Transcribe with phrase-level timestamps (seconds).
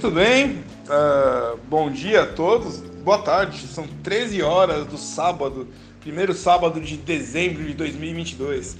[0.00, 5.66] Muito bem, uh, bom dia a todos, boa tarde, são 13 horas do sábado,
[6.00, 8.76] primeiro sábado de dezembro de 2022.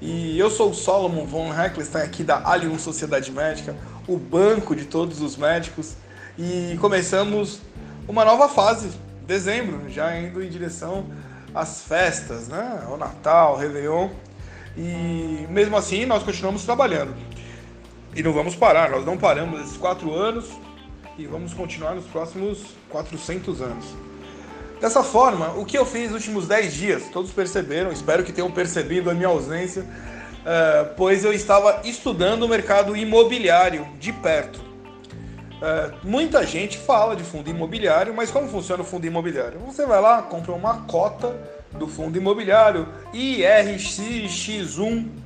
[0.00, 3.76] E eu sou o Solomon von Heckelstein aqui da Allium Sociedade Médica,
[4.08, 5.94] o banco de todos os médicos,
[6.38, 7.60] e começamos
[8.08, 8.88] uma nova fase,
[9.26, 11.04] dezembro, já indo em direção
[11.54, 12.82] às festas, né?
[12.86, 14.08] Ao Natal, ao Réveillon.
[14.74, 17.14] E mesmo assim nós continuamos trabalhando.
[18.16, 20.46] E não vamos parar, nós não paramos esses quatro anos
[21.18, 23.84] e vamos continuar nos próximos 400 anos.
[24.80, 28.50] Dessa forma, o que eu fiz nos últimos 10 dias, todos perceberam, espero que tenham
[28.50, 34.60] percebido a minha ausência, uh, pois eu estava estudando o mercado imobiliário de perto.
[34.60, 39.58] Uh, muita gente fala de fundo imobiliário, mas como funciona o fundo imobiliário?
[39.66, 41.36] Você vai lá, compra uma cota
[41.72, 45.25] do fundo imobiliário, IRCX1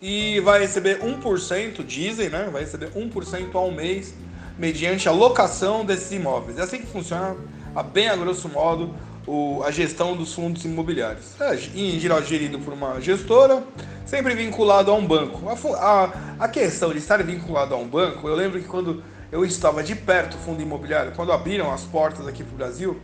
[0.00, 2.48] e vai receber 1%, dizem, né?
[2.50, 4.14] Vai receber 1% ao mês
[4.58, 6.58] mediante a locação desses imóveis.
[6.58, 7.36] É assim que funciona,
[7.74, 8.94] a bem a grosso modo,
[9.26, 11.38] o, a gestão dos fundos imobiliários.
[11.40, 13.62] É, em geral, gerido por uma gestora,
[14.06, 15.48] sempre vinculado a um banco.
[15.48, 19.44] A, a, a questão de estar vinculado a um banco, eu lembro que quando eu
[19.44, 23.00] estava de perto do fundo imobiliário, quando abriram as portas aqui para o Brasil,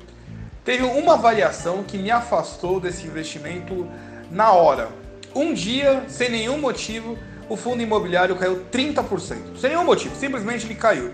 [0.64, 3.86] teve uma variação que me afastou desse investimento
[4.30, 5.05] na hora
[5.36, 9.58] um dia, sem nenhum motivo, o fundo imobiliário caiu 30%.
[9.60, 11.12] Sem nenhum motivo, simplesmente ele caiu.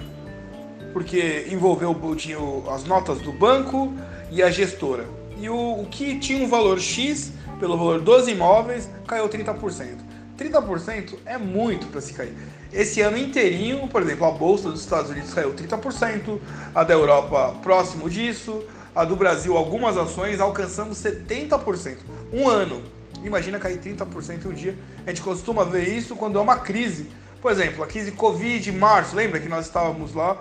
[0.92, 2.38] Porque envolveu tinha
[2.70, 3.92] as notas do banco
[4.30, 5.06] e a gestora.
[5.38, 9.98] E o, o que tinha um valor X, pelo valor dos imóveis, caiu 30%.
[10.38, 12.34] 30% é muito para se cair.
[12.72, 16.38] Esse ano inteirinho, por exemplo, a bolsa dos Estados Unidos caiu 30%,
[16.74, 18.64] a da Europa próximo disso,
[18.94, 21.98] a do Brasil algumas ações alcançando 70%.
[22.32, 22.82] Um ano.
[23.24, 24.76] Imagina cair 30% um dia.
[25.06, 27.10] A gente costuma ver isso quando é uma crise.
[27.40, 30.36] Por exemplo, a crise Covid em março, lembra que nós estávamos lá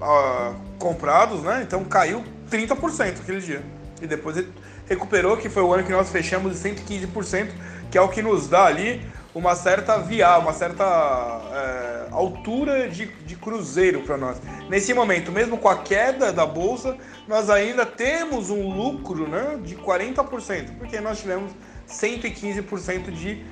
[0.00, 1.62] uh, comprados, né?
[1.62, 3.62] Então caiu 30% aquele dia.
[4.00, 4.44] E depois
[4.88, 7.50] recuperou, que foi o ano que nós fechamos de 115%,
[7.90, 13.06] que é o que nos dá ali uma certa via, uma certa é, altura de,
[13.06, 14.38] de cruzeiro para nós.
[14.68, 16.96] Nesse momento, mesmo com a queda da bolsa,
[17.28, 21.52] nós ainda temos um lucro né, de 40%, porque nós tivemos
[21.90, 23.44] 115% de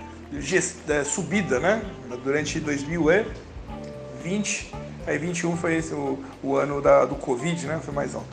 [0.88, 1.82] é, subida, né?
[2.22, 4.72] Durante 2020,
[5.06, 7.80] aí 21 foi esse, o, o ano da, do Covid, né?
[7.82, 8.28] Foi mais alto.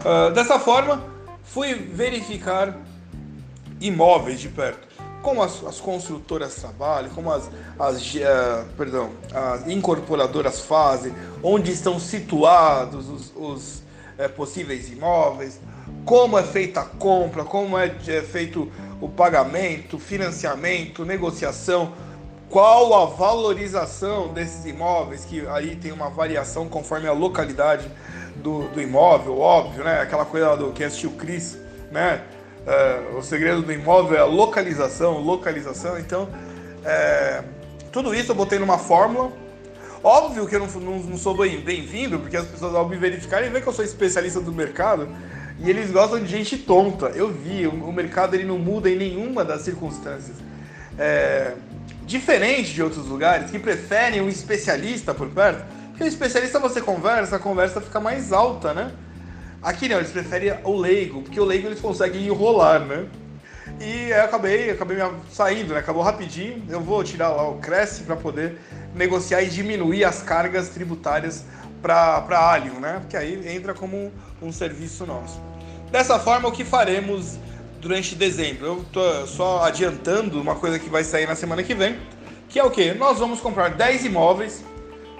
[0.00, 1.04] Uh, dessa forma,
[1.42, 2.78] fui verificar
[3.80, 4.88] imóveis de perto,
[5.22, 11.98] como as, as construtoras trabalham, como as, as, uh, perdão, as incorporadoras fazem, onde estão
[11.98, 13.82] situados os, os
[14.18, 15.58] uh, possíveis imóveis,
[16.04, 21.92] como é feita a compra, como é, é feito o pagamento, financiamento, negociação,
[22.48, 27.90] qual a valorização desses imóveis, que aí tem uma variação conforme a localidade
[28.36, 30.00] do, do imóvel, óbvio, né?
[30.00, 31.58] Aquela coisa do que assistiu o Cris,
[31.90, 32.22] né?
[32.64, 35.98] Uh, o segredo do imóvel é a localização, localização.
[35.98, 36.28] Então,
[36.84, 37.42] é,
[37.92, 39.32] tudo isso eu botei numa fórmula.
[40.02, 43.62] Óbvio que eu não, não, não sou bem-vindo, porque as pessoas ao me verificarem veem
[43.62, 45.08] que eu sou especialista do mercado,
[45.60, 47.06] e eles gostam de gente tonta.
[47.06, 50.36] Eu vi, o, mercado ele não muda em nenhuma das circunstâncias.
[50.98, 51.52] É,
[52.04, 57.36] diferente de outros lugares que preferem um especialista por perto, porque o especialista você conversa,
[57.36, 58.92] a conversa fica mais alta, né?
[59.62, 63.06] Aqui não, eles preferem o leigo, porque o leigo eles conseguem enrolar, né?
[63.80, 64.98] E eu acabei, acabei
[65.30, 65.80] saindo, né?
[65.80, 66.62] Acabou rapidinho.
[66.68, 68.58] Eu vou tirar lá o Cresce para poder
[68.94, 71.44] negociar e diminuir as cargas tributárias
[71.84, 72.96] para a Allium, né?
[73.00, 75.38] Porque aí entra como um, um, serviço nosso.
[75.90, 77.38] Dessa forma, o que faremos
[77.78, 78.66] durante dezembro?
[78.66, 81.98] Eu estou só adiantando uma coisa que vai sair na semana que vem,
[82.48, 82.94] que é o que?
[82.94, 84.64] Nós vamos comprar 10 imóveis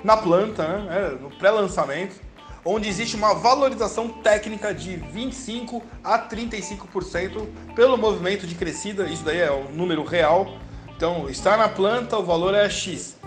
[0.02, 0.86] na planta, né?
[0.96, 2.16] É, no pré-lançamento,
[2.64, 9.40] onde existe uma valorização técnica de 25 a 35% pelo movimento de crescida, isso daí
[9.40, 10.56] é o número real.
[10.96, 13.18] Então, está na planta, o valor é X.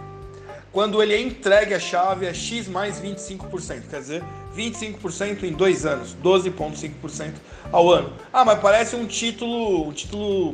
[0.77, 4.23] Quando ele é entregue a chave é X mais 25%, quer dizer,
[4.55, 7.33] 25% em dois anos, 12,5%
[7.71, 8.13] ao ano.
[8.31, 10.53] Ah, mas parece um título, um título,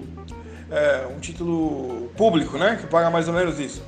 [0.71, 2.77] é, um título público, né?
[2.79, 3.83] Que paga mais ou menos isso.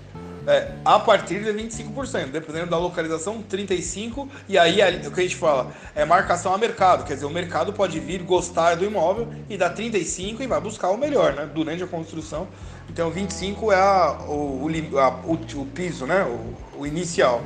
[0.48, 5.36] É, a partir de 25%, dependendo da localização, 35%, e aí o que a gente
[5.36, 9.58] fala é marcação a mercado, quer dizer, o mercado pode vir gostar do imóvel e
[9.58, 11.50] dar 35% e vai buscar o melhor, né?
[11.54, 12.48] Durante a construção
[12.90, 16.24] então 25 é a, o, a, o, o, piso, né?
[16.24, 17.42] O, o, inicial.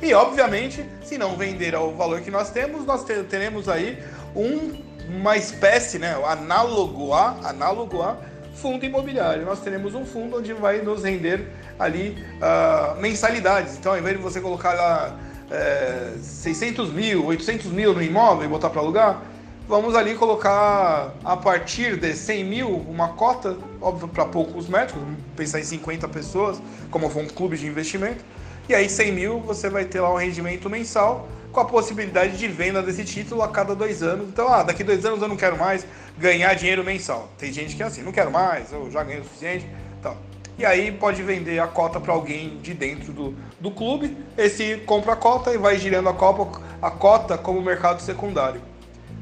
[0.00, 4.02] E obviamente, se não vender ao valor que nós temos, nós teremos aí
[4.34, 6.14] um, uma espécie, né?
[6.24, 8.16] Análogo a, análogo a
[8.54, 9.44] fundo imobiliário.
[9.44, 11.48] Nós teremos um fundo onde vai nos render
[11.84, 13.76] ali uh, mensalidades.
[13.76, 15.18] Então, ao invés de você colocar lá
[15.50, 19.22] é, 600 mil, 800 mil no imóvel e botar para alugar,
[19.68, 25.02] vamos ali colocar a partir de 100 mil uma cota, óbvio para poucos médicos,
[25.36, 28.24] pensar em 50 pessoas, como for um clube de investimento,
[28.68, 32.48] e aí 100 mil você vai ter lá um rendimento mensal com a possibilidade de
[32.48, 34.28] venda desse título a cada dois anos.
[34.28, 35.86] Então, ah, daqui dois anos eu não quero mais
[36.18, 37.28] ganhar dinheiro mensal.
[37.36, 39.66] Tem gente que é assim, não quero mais, eu já ganhei o suficiente.
[40.00, 40.16] Então,
[40.62, 44.16] e aí pode vender a cota para alguém de dentro do, do clube.
[44.38, 48.62] Esse compra a cota e vai girando a, copa, a cota como mercado secundário.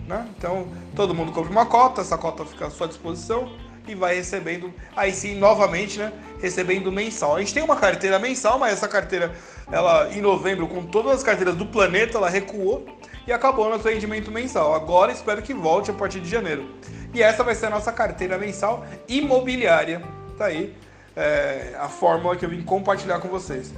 [0.06, 0.28] Né?
[0.36, 3.50] Então, todo mundo compra uma cota, essa cota fica à sua disposição
[3.88, 7.36] e vai recebendo, aí sim, novamente, né, recebendo mensal.
[7.36, 9.32] A gente tem uma carteira mensal, mas essa carteira,
[9.72, 12.86] ela em novembro, com todas as carteiras do planeta, ela recuou
[13.26, 14.74] e acabou nosso rendimento mensal.
[14.74, 16.68] Agora espero que volte a partir de janeiro.
[17.14, 20.02] E essa vai ser a nossa carteira mensal imobiliária.
[20.36, 20.76] Tá aí
[21.16, 23.72] é, a fórmula que eu vim compartilhar com vocês.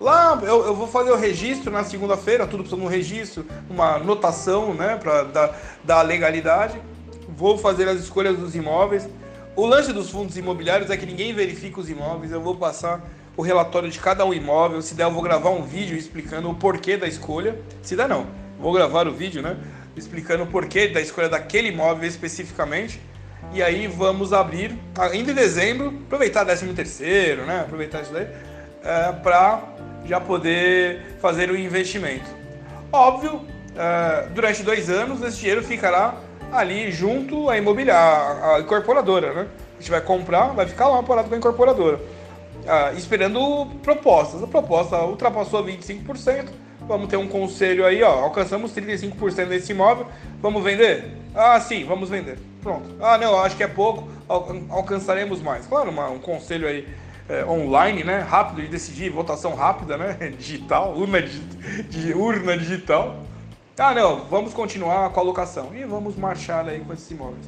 [0.00, 3.98] Lá eu, eu vou fazer o registro na segunda-feira, tudo precisa de um registro, uma
[3.98, 5.54] notação, né, para
[5.84, 6.80] dar, legalidade.
[7.28, 9.08] Vou fazer as escolhas dos imóveis.
[9.56, 12.30] O lance dos fundos imobiliários é que ninguém verifica os imóveis.
[12.30, 13.04] Eu vou passar
[13.36, 14.80] o relatório de cada um imóvel.
[14.82, 17.58] Se der, eu vou gravar um vídeo explicando o porquê da escolha.
[17.82, 18.26] Se der, não.
[18.60, 19.56] Vou gravar o vídeo, né?
[19.96, 23.00] Explicando o porquê da escolha daquele imóvel especificamente.
[23.52, 27.60] E aí vamos abrir, ainda em dezembro, aproveitar 13 terceiro, né?
[27.60, 28.26] Aproveitar isso daí,
[28.84, 29.62] é, para
[30.04, 32.26] já poder fazer o investimento.
[32.92, 33.42] Óbvio,
[33.76, 36.14] é, durante dois anos esse dinheiro ficará
[36.52, 39.46] ali junto à imobiliária, à incorporadora, né?
[39.76, 42.00] A gente vai comprar, vai ficar lá parado com a incorporadora,
[42.66, 44.42] ah, esperando propostas.
[44.42, 46.48] A proposta ultrapassou 25%,
[46.86, 50.06] vamos ter um conselho aí, ó, alcançamos 35% desse imóvel,
[50.40, 51.12] vamos vender?
[51.34, 52.38] Ah, sim, vamos vender.
[52.68, 52.96] Pronto.
[53.00, 55.66] Ah, não, acho que é pouco, alcançaremos mais.
[55.66, 56.86] Claro, uma, um conselho aí
[57.26, 58.18] é, online, né?
[58.18, 60.18] Rápido de decidir, votação rápida, né?
[60.38, 63.24] Digital, urna, de, urna digital.
[63.78, 65.70] Ah, não, vamos continuar com a locação.
[65.74, 67.46] E vamos marchar aí com esses imóveis.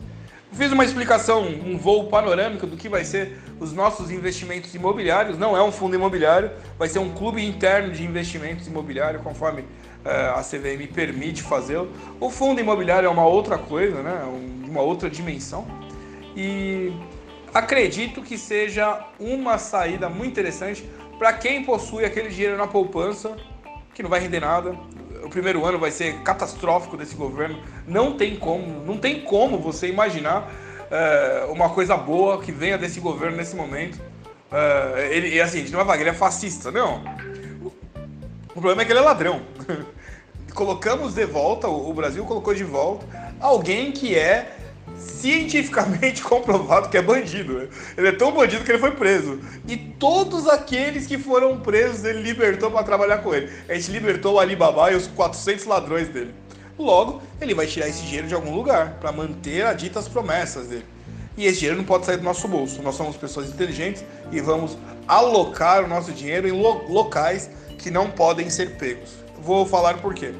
[0.52, 5.36] Fiz uma explicação, um voo panorâmico do que vai ser os nossos investimentos imobiliários.
[5.36, 9.66] Não é um fundo imobiliário, vai ser um clube interno de investimentos imobiliários, conforme
[10.04, 11.90] a CVM permite fazê-lo.
[12.18, 14.22] O fundo imobiliário é uma outra coisa, né?
[14.66, 15.66] uma outra dimensão.
[16.36, 16.92] E
[17.52, 20.88] acredito que seja uma saída muito interessante
[21.18, 23.36] para quem possui aquele dinheiro na poupança,
[23.92, 24.74] que não vai render nada,
[25.22, 27.58] o primeiro ano vai ser catastrófico desse governo.
[27.86, 30.50] Não tem como, não tem como você imaginar
[30.90, 34.00] é, uma coisa boa que venha desse governo nesse momento.
[34.50, 37.04] É, ele, assim, a gente não vai falar que ele é fascista, não.
[38.48, 39.42] O problema é que ele é ladrão.
[40.54, 43.06] Colocamos de volta, o Brasil colocou de volta
[43.40, 44.56] alguém que é
[44.98, 47.54] cientificamente comprovado que é bandido.
[47.54, 47.68] Né?
[47.96, 49.40] Ele é tão bandido que ele foi preso.
[49.66, 53.50] E todos aqueles que foram presos ele libertou para trabalhar com ele.
[53.68, 56.34] A gente libertou o Alibaba e os 400 ladrões dele.
[56.78, 60.86] Logo, ele vai tirar esse dinheiro de algum lugar para manter a ditas promessas dele.
[61.36, 62.82] E esse dinheiro não pode sair do nosso bolso.
[62.82, 64.76] Nós somos pessoas inteligentes e vamos
[65.06, 69.10] alocar o nosso dinheiro em locais que não podem ser pegos.
[69.42, 70.32] Vou falar por quê.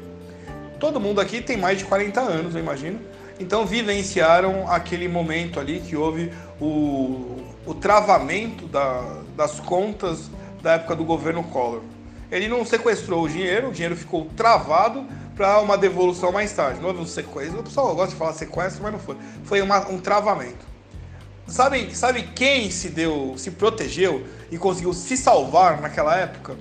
[0.79, 2.99] Todo mundo aqui tem mais de 40 anos, eu imagino
[3.41, 10.29] então vivenciaram aquele momento ali que houve o, o travamento da, das contas
[10.61, 11.81] da época do governo Collor.
[12.31, 16.79] Ele não sequestrou o dinheiro, o dinheiro ficou travado para uma devolução mais tarde.
[16.79, 17.59] Não houve um sequestro.
[17.59, 19.17] O pessoal gosta de falar sequestro, mas não foi.
[19.43, 20.69] Foi uma, um travamento.
[21.47, 26.55] Sabe, sabe quem se deu, se protegeu e conseguiu se salvar naquela época?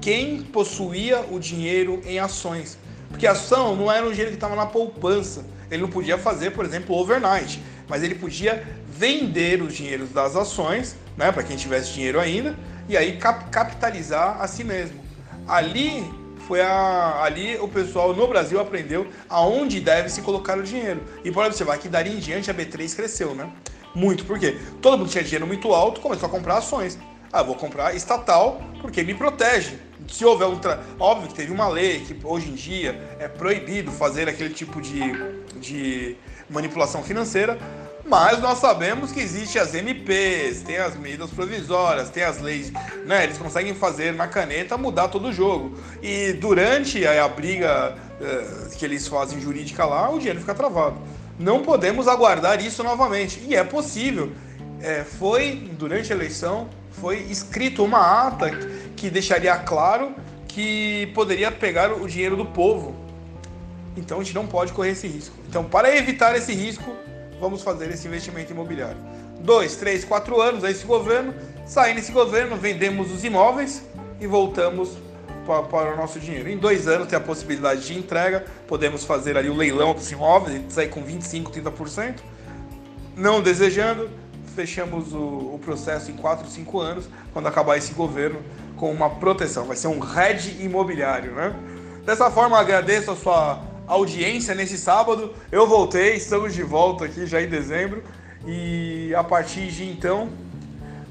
[0.00, 2.78] Quem possuía o dinheiro em ações.
[3.08, 6.64] Porque ação não era um dinheiro que estava na poupança ele não podia fazer, por
[6.64, 12.18] exemplo, overnight, mas ele podia vender os dinheiros das ações, né, para quem tivesse dinheiro
[12.18, 12.56] ainda,
[12.88, 15.00] e aí cap capitalizar a si mesmo.
[15.46, 16.04] Ali
[16.46, 21.02] foi a, ali o pessoal no Brasil aprendeu aonde deve se colocar o dinheiro.
[21.22, 23.50] E pode observar que dali em diante a B3 cresceu, né?
[23.94, 26.98] Muito, porque todo mundo tinha dinheiro muito alto, começou a comprar ações.
[27.30, 29.78] Ah, vou comprar estatal porque me protege.
[30.08, 30.58] Se houver um.
[30.58, 30.80] Tra...
[30.98, 35.00] Óbvio que teve uma lei que hoje em dia é proibido fazer aquele tipo de,
[35.60, 36.16] de
[36.48, 37.58] manipulação financeira,
[38.04, 42.72] mas nós sabemos que existe as MPs, tem as medidas provisórias, tem as leis,
[43.04, 43.24] né?
[43.24, 45.78] Eles conseguem fazer na caneta mudar todo o jogo.
[46.02, 50.98] E durante a, a briga uh, que eles fazem jurídica lá, o dinheiro fica travado.
[51.38, 53.40] Não podemos aguardar isso novamente.
[53.46, 54.32] E é possível.
[54.80, 56.68] É, foi durante a eleição
[57.00, 58.50] foi escrito uma ata
[58.98, 60.12] que deixaria claro
[60.48, 62.96] que poderia pegar o dinheiro do povo.
[63.96, 65.36] Então a gente não pode correr esse risco.
[65.48, 66.96] Então, para evitar esse risco,
[67.40, 68.98] vamos fazer esse investimento imobiliário.
[69.40, 71.32] Dois, três, quatro anos a esse governo,
[71.64, 73.84] saindo esse governo, vendemos os imóveis
[74.20, 74.98] e voltamos
[75.46, 76.48] para, o nosso dinheiro.
[76.48, 80.60] Em dois anos tem a possibilidade de entrega, podemos fazer ali o leilão dos imóveis
[80.70, 82.16] sair com 25%, 30%.
[83.16, 84.10] Não desejando,
[84.58, 88.40] fechamos o, o processo em 4, 5 anos, quando acabar esse governo,
[88.76, 89.64] com uma proteção.
[89.66, 91.54] Vai ser um RED imobiliário, né?
[92.04, 95.32] Dessa forma, agradeço a sua audiência nesse sábado.
[95.52, 98.02] Eu voltei, estamos de volta aqui já em dezembro.
[98.44, 100.28] E a partir de então,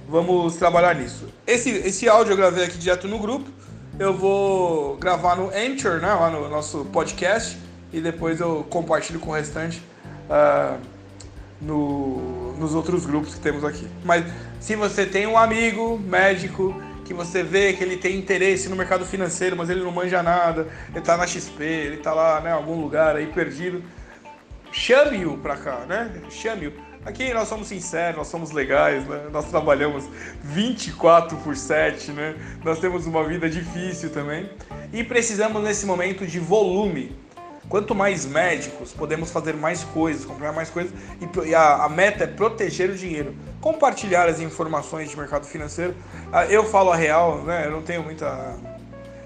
[0.10, 1.30] vamos trabalhar nisso.
[1.46, 3.50] Esse, esse áudio eu gravei aqui direto no grupo.
[3.98, 7.58] Eu vou gravar no Anchor, né, lá no nosso podcast,
[7.94, 9.82] e depois eu compartilho com o restante
[10.30, 10.78] uh,
[11.62, 13.88] no, nos outros grupos que temos aqui.
[14.04, 14.26] Mas
[14.60, 19.06] se você tem um amigo médico que você vê que ele tem interesse no mercado
[19.06, 22.82] financeiro, mas ele não manja nada, ele tá na XP, ele tá lá, né, algum
[22.82, 23.82] lugar aí perdido,
[24.72, 26.12] chame-o para cá, né?
[26.30, 26.74] Chame-o
[27.08, 29.30] Aqui nós somos sinceros, nós somos legais, né?
[29.32, 30.04] Nós trabalhamos
[30.44, 32.36] 24 por 7, né?
[32.66, 34.50] Nós temos uma vida difícil também.
[34.92, 37.16] E precisamos nesse momento de volume.
[37.70, 40.92] Quanto mais médicos, podemos fazer mais coisas, comprar mais coisas.
[41.46, 43.36] E a, a meta é proteger o dinheiro.
[43.60, 45.94] Compartilhar as informações de mercado financeiro.
[46.32, 47.66] Ah, eu falo a real, né?
[47.66, 48.56] Eu não tenho muita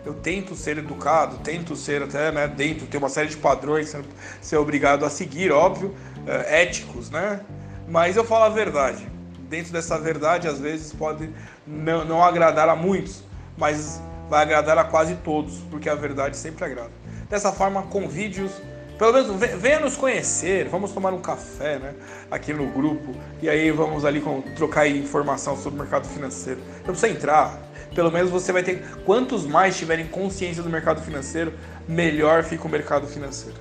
[0.05, 4.03] eu tento ser educado, tento ser até né, dentro, ter uma série de padrões, ser,
[4.41, 5.95] ser obrigado a seguir, óbvio,
[6.25, 7.41] eh, éticos, né?
[7.87, 9.07] Mas eu falo a verdade.
[9.49, 11.29] Dentro dessa verdade, às vezes pode
[11.67, 13.23] não, não agradar a muitos,
[13.57, 17.00] mas vai agradar a quase todos, porque a verdade sempre agrada.
[17.31, 18.51] Dessa forma, com vídeos,
[18.99, 21.93] pelo menos venha nos conhecer, vamos tomar um café, né,
[22.29, 26.59] aqui no grupo, e aí vamos ali com, trocar informação sobre o mercado financeiro.
[26.79, 27.57] Não precisa entrar,
[27.95, 31.53] pelo menos você vai ter, quantos mais tiverem consciência do mercado financeiro,
[31.87, 33.57] melhor fica o mercado financeiro.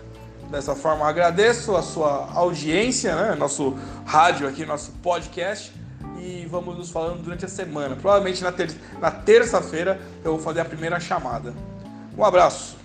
[0.50, 3.36] Dessa forma, agradeço a sua audiência, né?
[3.36, 5.72] nosso rádio aqui, nosso podcast.
[6.18, 7.94] E vamos nos falando durante a semana.
[7.94, 11.54] Provavelmente na, ter na terça-feira eu vou fazer a primeira chamada.
[12.18, 12.79] Um abraço.